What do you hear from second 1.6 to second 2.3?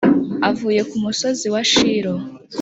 shilo